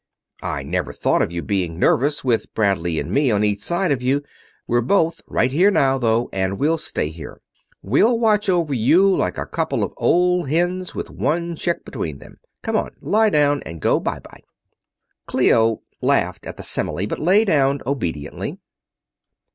[0.41, 4.01] "I never thought of you being nervous, with Bradley and me on each side of
[4.01, 4.23] you.
[4.65, 7.39] We're both right here now, though, and we'll stay here.
[7.83, 12.39] We'll watch over you like a couple of old hens with one chick between them.
[12.63, 14.41] Come on; lie down and go bye bye."
[15.27, 18.57] Clio laughed at the simile, but lay down obediently.